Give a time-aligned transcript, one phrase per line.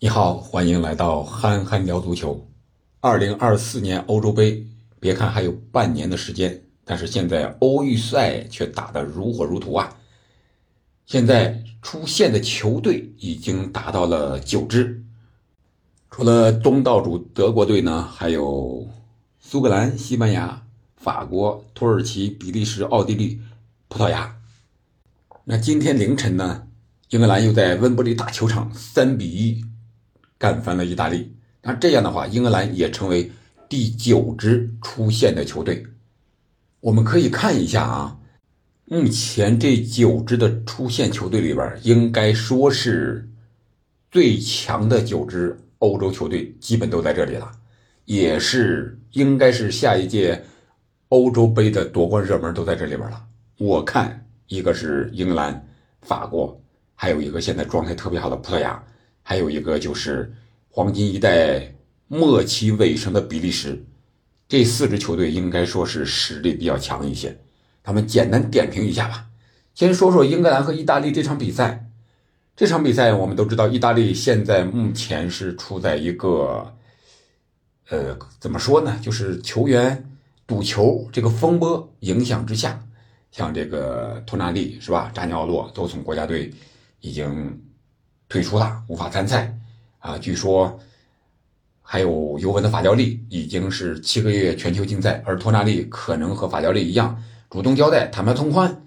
[0.00, 2.48] 你好，欢迎来到憨憨聊足球。
[3.00, 4.64] 二零二四年欧洲杯，
[5.00, 9.96] 别看还有半年的时间，但是现在欧预赛却打得如火如荼啊！
[11.04, 15.02] 现在出现的球队已经达到了九支，
[16.12, 18.88] 除了东道主德国队呢，还有
[19.40, 20.64] 苏格兰、西班牙、
[20.96, 23.40] 法国、土耳其、比利时、奥地利、
[23.88, 24.36] 葡萄牙。
[25.42, 26.68] 那今天凌晨呢，
[27.10, 29.64] 英格兰又在温布利大球场三比一。
[30.38, 33.30] 干翻了意大利，那这样的话，英格兰也成为
[33.68, 35.84] 第九支出线的球队。
[36.80, 38.16] 我们可以看一下啊，
[38.84, 43.28] 目前这九支的出线球队里边，应该说是
[44.12, 47.50] 最强的九支欧洲球队，基本都在这里了，
[48.04, 50.40] 也是应该是下一届
[51.08, 53.24] 欧洲杯的夺冠热门都在这里边了。
[53.58, 55.68] 我看一个是英格兰、
[56.02, 56.58] 法国，
[56.94, 58.80] 还有一个现在状态特别好的葡萄牙。
[59.28, 60.32] 还有一个就是
[60.70, 61.74] 黄金一代
[62.06, 63.84] 末期尾声的比利时，
[64.48, 67.38] 这四支球队应该说是实力比较强一些。
[67.84, 69.26] 咱们简单点评一下吧。
[69.74, 71.90] 先说说英格兰和意大利这场比赛。
[72.56, 76.74] 这场比赛我们都知道，意大利现在目前是处在一个，
[77.90, 78.98] 呃，怎么说呢？
[79.02, 80.10] 就是球员
[80.46, 82.82] 赌球这个风波影响之下，
[83.30, 85.10] 像这个托纳利是吧？
[85.12, 86.50] 扎尼奥洛都从国家队
[87.00, 87.60] 已经。
[88.28, 89.58] 退出了，无法参赛，
[90.00, 90.78] 啊，据说
[91.80, 98.82] 还有尤文的法教利已经是七个月全球禁赛，而托纳利可能和法教利一样主动交代谈判从宽，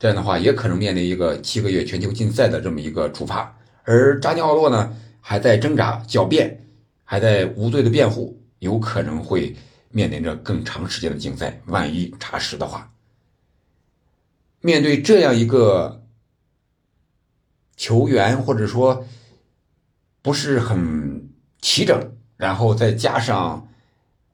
[0.00, 3.56] 这样的话也可能面临一个七个月全球禁赛的这么一个处罚。
[3.84, 6.66] 而扎尼奥洛呢还在挣扎狡辩，
[7.04, 9.54] 还在无罪的辩护，有可能会
[9.90, 11.60] 面临着更长时间的禁赛。
[11.66, 12.90] 万一查实的话，
[14.60, 15.99] 面对这样一个。
[17.80, 19.06] 球员或者说
[20.20, 21.30] 不是很
[21.62, 21.98] 齐整，
[22.36, 23.66] 然后再加上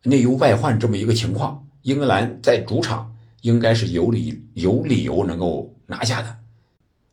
[0.02, 6.36] 内忧外患这么一个情况，英格兰在主场应该是有理有理由能够拿下的。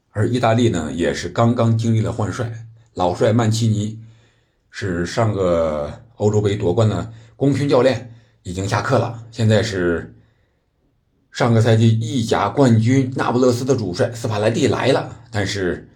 [0.09, 2.51] 而意大利呢，也是刚刚经历了换帅，
[2.95, 3.99] 老帅曼奇尼
[4.71, 8.11] 是上个欧洲杯夺冠的功勋教练，
[8.41, 9.23] 已经下课了。
[9.29, 10.15] 现在是
[11.31, 15.87] 上个赛季意甲冠军那不勒斯的主帅斯帕莱蒂来了，但是。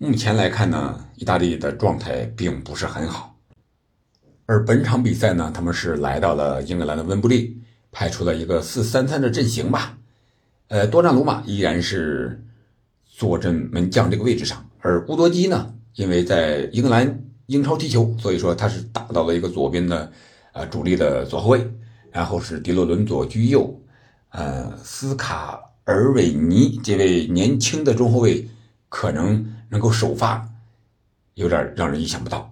[0.00, 3.36] 目前来看呢，意大利的状态并不是很好，
[4.46, 7.60] 而本场比赛呢，他们是来到了英格兰的温布利，
[7.90, 9.98] 派出了一个四三三的阵型吧。
[10.68, 12.44] 呃，多纳鲁马依然是
[13.06, 20.12] 坐镇门将这个位置上，而乌多基呢，因为在英格兰英超踢球，所以说他是打到了一个左边的
[20.52, 21.68] 呃主力的左后卫，
[22.12, 23.76] 然后是迪洛伦佐居右，
[24.28, 28.48] 呃，斯卡尔韦尼这位年轻的中后卫
[28.88, 29.54] 可能。
[29.70, 30.48] 能够首发，
[31.34, 32.50] 有点让人意想不到。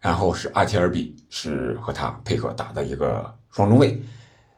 [0.00, 4.02] 然后是阿切尔比是和他配合打的一个双中卫，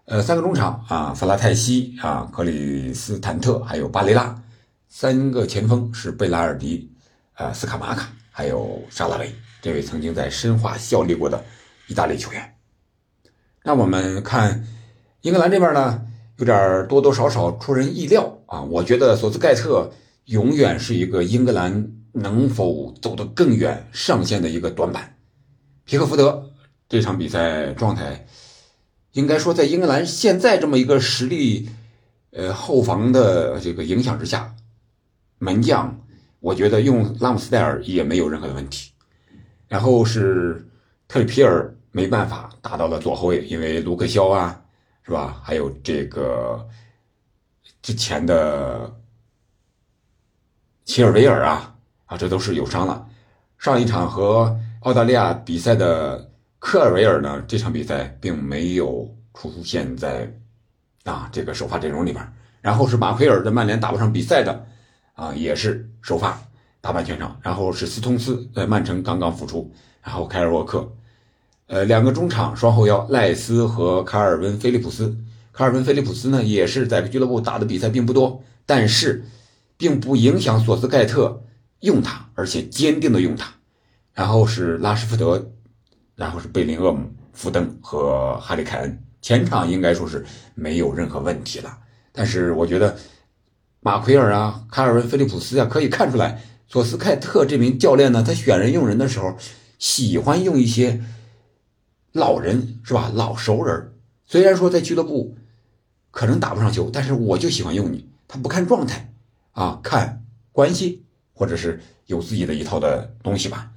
[0.05, 4.41] 呃，三个中场啊，弗拉泰西啊，克里斯坦特还有巴雷拉，
[4.89, 6.89] 三个前锋是贝拉尔迪，
[7.35, 11.45] 呃，斯卡马卡还有沙拉维，这位曾经在申花效力过的
[11.89, 12.55] 意大利球员。
[13.65, 14.65] 那我们看
[15.23, 19.91] 英格兰这边呢，有点多多少少出人意料啊，我觉得索斯盖特。
[20.27, 25.17] 永远是一个英格兰能否走得更远上限的一个短板。
[25.85, 26.51] 皮克福德
[26.89, 28.27] 这场比赛状态，
[29.13, 31.69] 应该说在英格兰现在这么一个实力，
[32.33, 34.53] 呃后防的这个影响之下，
[35.39, 35.97] 门将
[36.41, 38.91] 我觉得用拉姆斯戴尔也没有任何的问题。
[39.69, 40.69] 然后是
[41.07, 44.61] 特里皮尔没办法打到了左后卫，因为卢克肖啊，
[45.05, 45.41] 是吧？
[45.45, 46.67] 还有这个
[47.81, 48.93] 之前的。
[50.87, 51.75] 齐尔维尔啊
[52.07, 53.07] 啊，这都是有伤了。
[53.59, 56.31] 上一场和澳大利亚比赛的
[56.61, 60.33] 科尔维尔呢，这场比赛并没有出现在
[61.03, 62.33] 啊这个首发阵容里边。
[62.61, 64.65] 然后是马奎尔在曼联打不上比赛的
[65.15, 66.41] 啊，也是首发
[66.81, 67.37] 打满全场。
[67.43, 69.69] 然后是斯通斯在曼城刚刚复出，
[70.05, 70.89] 然后凯尔沃克，
[71.67, 75.17] 呃，两个中场双后腰赖斯和卡尔文菲利普斯。
[75.53, 79.25] 卡尔文菲利普斯呢，也是在俱乐部打的比赛并不多，但是。
[79.77, 81.43] 并不影响索斯盖特
[81.81, 83.53] 用他，而且坚定的用他。
[84.13, 85.53] 然后是拉什福德，
[86.15, 89.03] 然后是贝林厄姆、福登和哈里凯恩。
[89.21, 90.25] 前场应该说是
[90.55, 91.79] 没有任何问题了。
[92.13, 92.97] 但是我觉得
[93.81, 99.37] 马奎尔啊、卡尔文·菲利普斯啊，可以看出来，索斯盖特这名教练呢，他选人用人的时候，
[99.79, 101.03] 喜欢用一些
[102.13, 103.11] 老人，是吧？
[103.13, 103.93] 老熟人。
[104.27, 105.37] 虽然说在俱乐部
[106.11, 108.09] 可能打不上球，但是我就喜欢用你。
[108.27, 109.13] 他不看状态。
[109.57, 110.23] 啊，看
[110.53, 113.71] 关系，或者是有自己的一套的东西吧。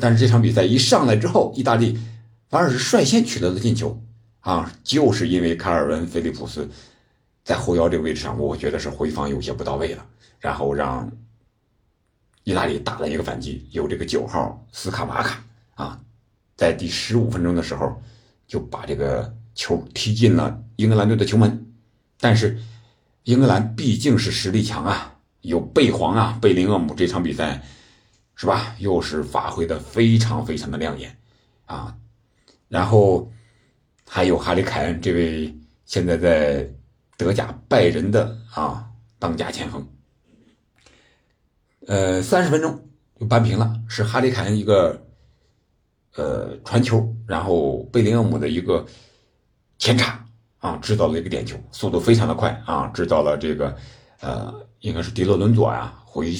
[0.00, 1.98] 但是这场比赛一上来之后，意大利
[2.48, 4.00] 反而是率先取得了进球
[4.38, 6.70] 啊，就是因为卡尔文·菲利普斯
[7.42, 10.06] 在后腰这个位置上，我觉得是回防有些不到位了，
[10.38, 11.10] 然后让
[12.44, 15.44] 意大利打了一个反击，有这个九号斯卡瓦卡
[15.74, 16.00] 啊，
[16.56, 18.00] 在第十五分钟的时候
[18.46, 21.66] 就把这个球踢进了英格兰队的球门，
[22.20, 22.56] 但是
[23.24, 25.15] 英格兰毕竟是实力强啊。
[25.46, 27.62] 有贝皇啊，贝林厄姆这场比赛，
[28.34, 28.74] 是吧？
[28.80, 31.16] 又是发挥的非常非常的亮眼
[31.66, 31.96] 啊。
[32.68, 33.30] 然后
[34.04, 36.68] 还有哈里凯恩这位现在在
[37.16, 38.90] 德甲拜仁的啊
[39.20, 39.86] 当家前锋。
[41.86, 42.88] 呃，三十分钟
[43.20, 45.00] 就扳平了，是哈里凯恩一个
[46.16, 48.84] 呃传球，然后贝林厄姆的一个
[49.78, 50.26] 前插
[50.58, 53.76] 啊，制造了一个点球，速度非常的快啊，制造了这个
[54.18, 54.65] 呃。
[54.80, 56.34] 应该是迪洛伦佐呀，回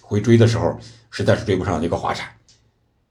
[0.00, 0.78] 回追的时候
[1.10, 2.28] 实在是追不上一个滑铲，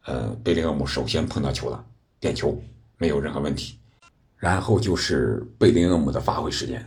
[0.06, 1.84] 呃，贝林厄姆首先碰到球了，
[2.20, 2.62] 点球
[2.98, 3.78] 没有任何问题。
[4.38, 6.86] 然后就是贝林厄姆的发挥时间，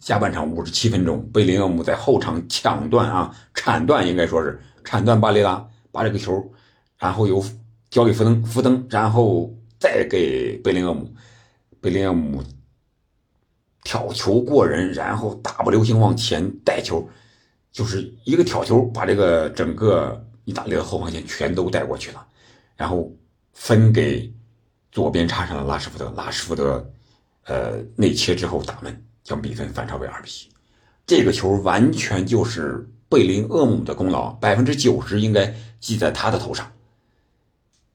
[0.00, 6.48] 下半场五十七分钟，贝林厄姆在后场抢断啊，铲断应该说是铲断巴雷拉，把这个球，
[6.98, 7.44] 然后又
[7.90, 11.12] 交给福登，福登，然后再给贝林厄姆，
[11.80, 12.42] 贝林厄姆。
[13.84, 17.08] 挑球过人，然后大步流星往前带球，
[17.70, 22.26] 就是一个挑球，把这个整个意大利的后防线全都带过去了，
[22.76, 23.10] 然后
[23.52, 24.32] 分给
[24.90, 26.88] 左边插上了拉什福德，拉什福德，
[27.44, 30.48] 呃，内切之后打门，将比分反超为二比一。
[31.04, 36.70] 这个球完全就是贝林厄姆的功劳，百分之九十应该记在他的头上，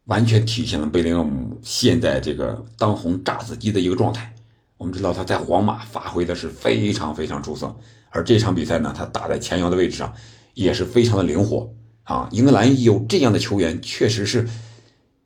[0.06, 4.34] 完全体现了贝林厄姆现在这个当红炸子鸡的一个状态。
[4.78, 7.76] 我们知道他在皇马发挥的是非常非常出色，
[8.12, 10.14] 而这场比赛呢，他打在前腰的位置上
[10.54, 12.30] 也是非常的灵活啊。
[12.32, 14.48] 英格兰有这样的球员，确实是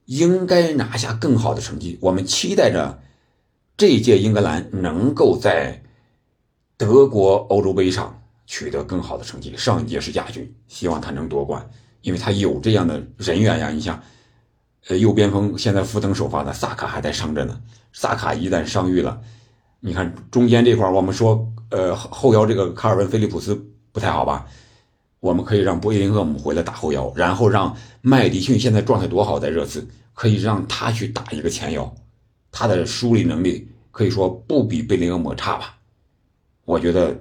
[0.06, 1.98] 应该拿下更好的成绩。
[2.02, 3.02] 我们期待着
[3.76, 5.84] 这一届英格兰能够在
[6.78, 9.54] 德国欧洲杯上取得更好的成绩。
[9.58, 11.70] 上一届是亚军，希望他能夺冠，
[12.02, 13.70] 因为他有这样的人员呀。
[13.70, 14.02] 你像，
[14.88, 17.62] 呃，右边锋现在福登首发的萨卡还在伤着呢，
[17.92, 19.22] 萨卡一旦伤愈了。
[19.84, 23.56] 你看中间这块我们说，呃，后腰这个卡尔文·菲利普斯
[23.92, 24.46] 不太好吧？
[25.20, 31.92] 我们可以让波伊林厄姆回来打后腰，然后让麦迪逊现在状态多好，在热刺可以让他去打一个前腰，
[32.52, 35.78] 他的梳理能力可以说不比贝林厄姆差吧？
[36.66, 37.20] 我觉得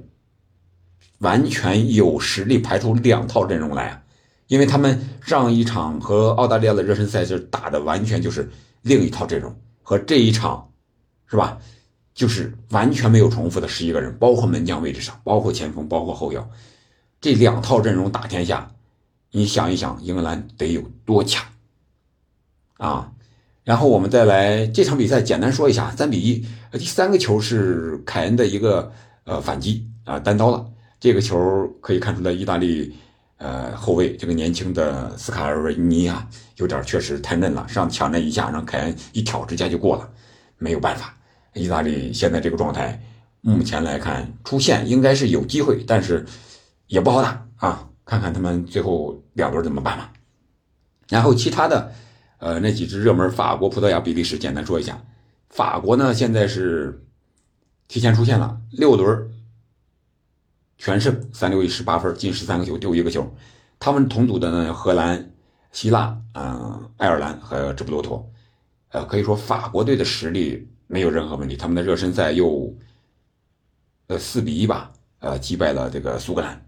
[1.20, 4.02] 完全有实力排出两套阵容来啊，
[4.48, 8.50] 因为他们上一场和澳大利亚的热身赛是打的完全就是
[8.82, 10.70] 另一套阵容，和这一场
[11.26, 11.58] 是吧？
[12.14, 16.50] 就是完全没有重复的十一个人，包括门将位置上，包括前锋，包括后腰，
[17.20, 18.70] 这两套阵容打天下，
[19.30, 21.44] 你想一想，英格兰得有多强
[22.78, 23.12] 啊！
[23.62, 28.90] 然后我们再来这场比赛，简单说一下，三比一，第三个球是凯恩的一个
[29.24, 30.66] 呃反击啊，单刀了。
[30.98, 32.92] 这个球可以看出来，意大利
[33.36, 40.08] 呃后卫这个年轻的斯卡尔维尼啊，有点确实太嫩了，上抢那一下，让凯恩一挑，直接就过了，
[40.58, 41.14] 没有办法。
[41.54, 43.00] 意大利现在这个状态，
[43.40, 46.24] 目前来看出线应该是有机会，但是
[46.86, 47.88] 也不好打啊！
[48.04, 50.12] 看看他们最后两轮怎么办吧。
[51.08, 51.92] 然后其他的，
[52.38, 55.00] 呃，那几支热门，法国、葡萄牙、比利时，简单说一下。
[55.48, 57.04] 法国呢，现在是
[57.88, 59.30] 提前出线了，六轮
[60.78, 63.28] 全胜，三六一十八分，进十三个球，丢一个球。
[63.78, 65.32] 他们同组的呢，荷兰、
[65.72, 68.30] 希腊、嗯，爱尔兰和直布罗陀。
[68.90, 70.68] 呃，可以说法国队的实力。
[70.92, 72.74] 没有任何问题，他们的热身赛又，
[74.08, 76.66] 呃，四比一吧，呃，击败了这个苏格兰，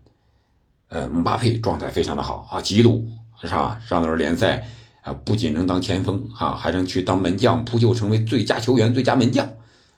[0.91, 3.05] 呃，姆巴佩状态非常的好啊，吉鲁
[3.41, 3.83] 是吧？
[3.85, 4.65] 上轮联赛
[5.03, 9.45] 啊，不仅能当前锋啊，还能去当门将，扑救成为最佳球员、最佳门将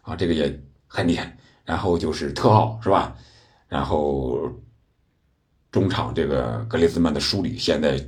[0.01, 1.37] 啊，这个也很厉害。
[1.67, 3.15] 然后就是特奥是吧？
[3.69, 4.51] 然后
[5.71, 8.01] 中场这个格列兹曼的梳理现在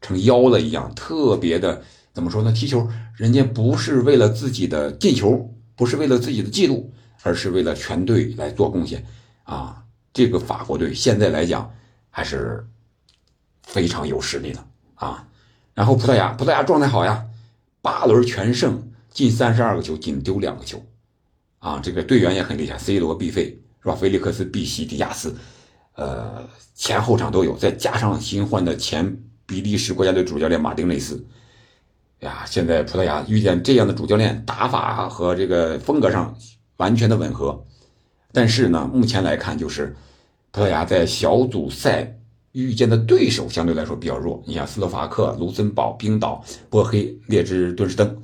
[0.00, 1.82] 成妖了一样，特别的。
[2.14, 2.52] 怎么说呢？
[2.52, 6.94] 踢球，人家不是为了自己的进球，不是为了自己的记录，
[7.24, 9.04] 而是为了全队来做贡献
[9.42, 9.82] 啊！
[10.12, 11.68] 这个法国队现在来讲
[12.08, 12.64] 还是
[13.64, 15.26] 非常有实力的啊。
[15.74, 17.26] 然后葡萄牙，葡萄牙状态好呀，
[17.82, 20.80] 八轮全胜，进三十二个球，仅丢两个球
[21.58, 21.80] 啊！
[21.82, 23.96] 这个队员也很厉害，C 罗必费是吧？
[23.96, 25.34] 菲利克斯、必西、迪亚斯，
[25.96, 31.26] 呃，前后场都有，再加上新换的前比利时国家队主教练马丁内斯。
[32.24, 36.34] 呀，现在葡萄牙遇见这样的主教练，打法和这个风格上
[36.78, 37.62] 完全的吻合。
[38.32, 39.94] 但是呢，目前来看，就是
[40.50, 42.16] 葡萄牙在小组赛
[42.52, 44.42] 遇见的对手相对来说比较弱。
[44.46, 48.16] 你像斯洛伐克、卢森堡、冰岛、波黑、列支敦士登，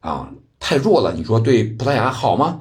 [0.00, 1.12] 啊，太弱了。
[1.14, 2.58] 你说对葡萄牙好吗？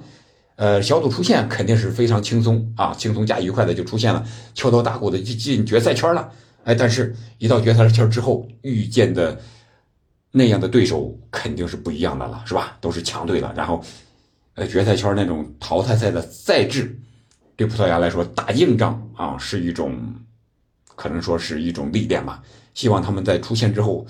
[0.57, 6.29] 呃，小组出线肯定是非常轻松啊，轻松加愉快的就出现了，敲锣打鼓的就进决赛圈了。
[6.65, 9.39] 哎，但是一到决赛圈之后，遇见的
[10.31, 12.77] 那样的对手肯定是不一样的了，是吧？
[12.79, 13.53] 都是强队了。
[13.55, 13.83] 然后，
[14.55, 16.97] 呃，决赛圈那种淘汰赛的赛制，
[17.55, 19.99] 对葡萄牙来说打硬仗啊，是一种
[20.95, 22.41] 可能说是一种历练吧。
[22.73, 24.05] 希望他们在出线之后，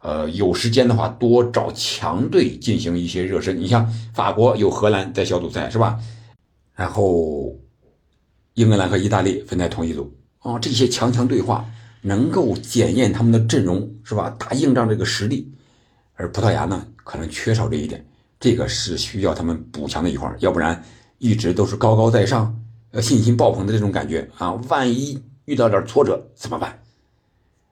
[0.00, 3.60] 呃，有时间的话多找强队进行一些热身。
[3.60, 5.98] 你像法国有荷兰在小组赛，是吧？
[6.74, 7.54] 然后，
[8.54, 11.64] 英格兰和意大利分在同一组啊，这些强强对话。
[12.02, 14.30] 能够检验他们的阵容是吧？
[14.38, 15.52] 打硬仗这个实力，
[16.16, 18.04] 而葡萄牙呢，可能缺少这一点，
[18.40, 20.82] 这个是需要他们补强的一块要不然
[21.18, 22.54] 一直都是高高在上，
[22.90, 26.78] 呃，信心爆棚的这种感觉啊，万一遇到点挫折怎么办？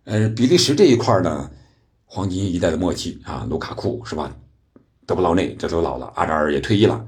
[0.04, 1.50] 呃，比利时这一块呢，
[2.04, 4.34] 黄金一代的默契啊，卢卡库是吧？
[5.06, 7.06] 德布劳内这都老了，阿扎尔也退役了，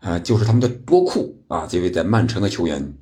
[0.00, 2.94] 呃，就是他们的多库啊，这位在曼城的球员，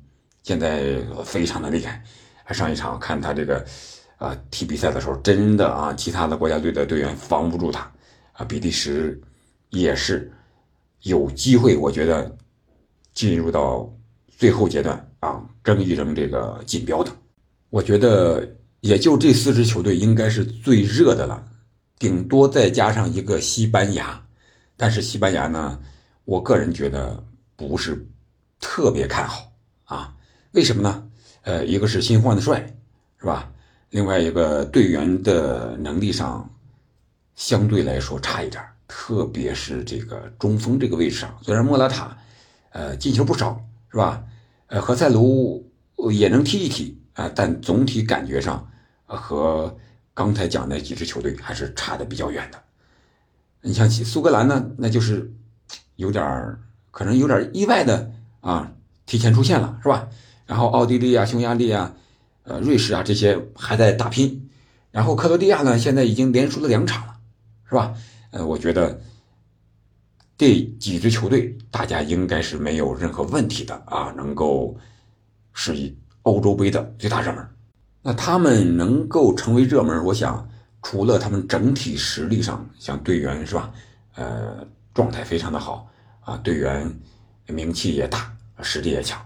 [0.43, 2.03] 现在非常的厉害。
[2.51, 3.65] 上一场看他这个，
[4.17, 7.91] 啊，踢比赛的时候，真的啊，其他的国家队的队员防不住他，
[8.31, 9.19] 啊，比利时
[9.71, 10.31] 也是
[11.01, 12.35] 有机会，我觉得
[13.13, 13.91] 进入到
[14.37, 17.11] 最后阶段啊，争一争这个锦标的。
[17.69, 18.47] 我觉得
[18.79, 21.43] 也就这四支球队应该是最热的了，
[21.99, 24.25] 顶多再加上一个西班牙，
[24.77, 25.77] 但是西班牙呢，
[26.23, 27.21] 我个人觉得
[27.57, 28.07] 不是
[28.61, 29.51] 特别看好
[29.83, 30.15] 啊，
[30.53, 31.07] 为什么呢？
[31.41, 32.65] 呃，一个是新换的帅，
[33.19, 33.51] 是吧？
[33.95, 36.49] 另外一个队员的能力上
[37.33, 42.17] 相对来说差一点，特别是这个中锋这个位置上，虽然莫拉塔，
[42.71, 43.57] 呃，进球不少，
[43.89, 44.21] 是吧？
[44.67, 45.65] 呃，何塞卢
[46.11, 48.69] 也能踢一踢啊，但总体感觉上
[49.05, 49.73] 和
[50.13, 52.61] 刚才讲那几支球队还是差的比较远的。
[53.61, 55.31] 你像苏格兰呢，那就是
[55.95, 56.59] 有点儿
[56.91, 58.11] 可能有点意外的
[58.41, 58.69] 啊，
[59.05, 60.05] 提前出现了，是吧？
[60.45, 61.95] 然后奥地利啊、匈牙利啊、
[62.45, 64.49] 呃、瑞士啊这些还在打拼，
[64.91, 67.15] 然后克罗地亚呢现在已经连输了两场了，
[67.67, 67.93] 是吧？
[68.31, 68.99] 呃，我觉得
[70.37, 74.77] 这几支球队大家应该是没有任何问题的啊，能够
[75.53, 77.47] 是以欧洲杯的最大热门。
[78.01, 80.47] 那他们能够成为热门，我想
[80.83, 83.71] 除了他们整体实力上，像队员是吧？
[84.15, 85.89] 呃，状态非常的好
[86.21, 86.87] 啊，队员
[87.47, 89.19] 名气也大，实力也强。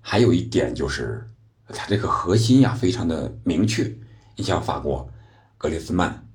[0.00, 1.26] 还有一点就是，
[1.68, 3.90] 他这个核心呀非常的明确。
[4.36, 5.08] 你像法国，
[5.56, 6.26] 格列兹曼，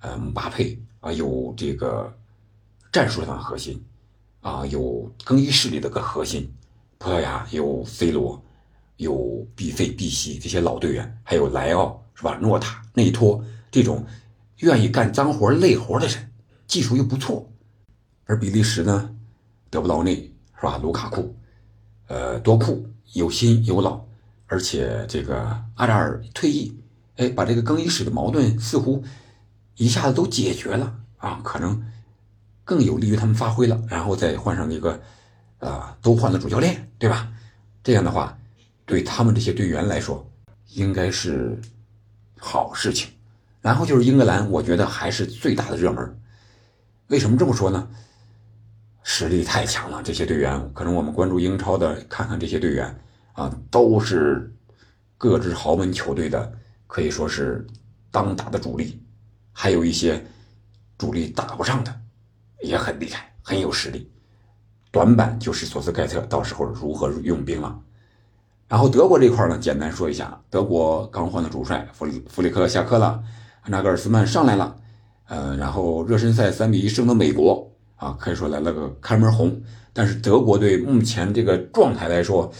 [0.00, 2.12] 呃，姆巴佩啊，有这个
[2.92, 3.84] 战术上的核心，
[4.40, 6.50] 啊，有更衣室里的个核心。
[6.98, 8.42] 葡萄牙有 C 罗，
[8.96, 12.38] 有 B C B 西这些老队员，还有莱奥是吧？
[12.40, 14.06] 诺塔、内托这种
[14.58, 16.32] 愿意干脏活累活的人，
[16.66, 17.50] 技术又不错。
[18.26, 19.14] 而比利时呢，
[19.68, 20.78] 德布劳内是吧？
[20.78, 21.34] 卢卡库，
[22.06, 22.86] 呃，多库。
[23.14, 24.00] 有新有老，
[24.50, 25.40] 而且这个
[25.76, 26.76] 阿扎尔退役，
[27.18, 29.00] 哎，把这个更衣室的矛盾似乎
[29.76, 31.80] 一下子都解决了啊，可能
[32.64, 33.80] 更有利于他们发挥了。
[33.88, 35.00] 然后再换上一个，
[35.60, 37.28] 呃，都换了主教练，对吧？
[37.84, 38.36] 这样的话，
[38.84, 40.28] 对他们这些队员来说，
[40.74, 41.56] 应该是
[42.36, 43.08] 好事情。
[43.60, 46.20] 然后就是英格兰，我觉得还是最大的热门。
[47.06, 47.88] 为什么这么说呢？
[49.04, 53.00] 实力太强了，这些队员可能我们关注英超的，看看这些队员
[53.32, 54.52] 啊，都是
[55.16, 56.52] 各支豪门球队的，
[56.86, 57.66] 可以说是
[58.10, 59.02] 当打的主力，
[59.52, 60.24] 还有一些
[60.98, 62.00] 主力打不上的，
[62.62, 64.10] 也很厉害，很有实力。
[64.90, 67.80] 短板就是索斯盖特到时候如何用兵了。
[68.68, 73.22] 然后德国这块呢，简单说一下，德国刚换的主帅弗里弗里克下课了，
[73.66, 74.76] 纳格尔斯曼上来了，
[75.26, 77.66] 呃，然后热身赛三比一胜了美国。
[77.96, 79.60] 啊，可以说来了个开门红，
[79.92, 82.50] 但是德国队目前这个状态来说，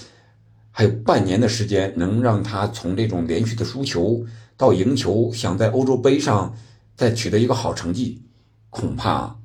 [0.81, 4.25] 还有半年的时间，能让他从这种连续的输球
[4.57, 6.57] 到赢球，想在欧洲杯上
[6.97, 8.25] 再取得一个好成绩，
[8.71, 9.39] 恐怕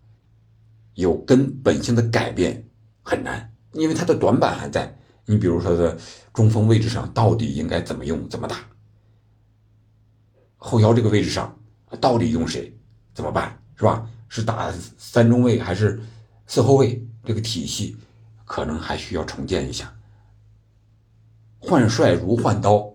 [0.94, 2.70] 有根本性的改变
[3.01, 4.98] 很难，因为他的短板还在。
[5.25, 5.98] 你比如说的
[6.34, 8.56] 中锋位置上到底应该怎么用，怎么打？
[10.56, 11.54] 后腰这个位置上
[12.00, 12.74] 到底用谁，
[13.13, 14.10] 怎么办，是吧？
[14.30, 16.00] 是打三中卫还是
[16.48, 17.06] 四后卫？
[17.25, 17.98] 这个体系
[18.46, 19.94] 可能还需要重建一下。
[21.65, 22.93] 换帅如换刀，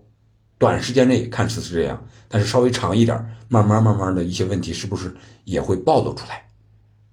[0.57, 3.17] 短时间内看似是这样，但是稍微长一点，
[3.49, 5.13] 慢慢慢慢的一些问题是不是
[5.43, 6.45] 也会暴露出来？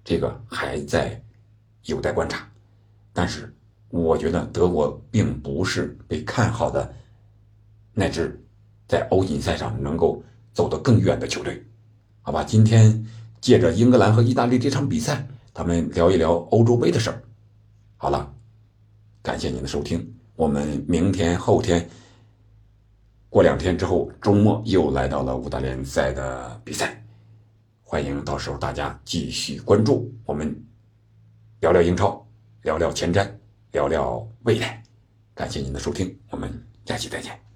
[0.03, 1.21] 这个还在
[1.83, 2.47] 有待观察。
[3.11, 3.53] 但是
[3.89, 6.93] 我觉得德国并不是被看好的
[7.93, 8.41] 那支
[8.87, 10.23] 在欧锦赛上能够
[10.53, 11.61] 走得更远的球队。
[12.21, 13.05] 好吧，今天
[13.41, 17.21] 借着英格兰和意大利这场比赛，咱们聊一聊欧洲杯的事儿。
[17.97, 18.33] 好了，
[19.21, 21.85] 感谢您的收听，我们明天、后天、
[23.27, 27.03] 过两天之后，周末又来到了五大联赛的比赛，
[27.83, 30.55] 欢迎到时候大家继续关注我们，
[31.59, 32.25] 聊聊英超，
[32.61, 33.29] 聊聊前瞻，
[33.73, 34.81] 聊聊未来。
[35.35, 36.49] 感谢您的收听，我们
[36.85, 37.48] 下期再见。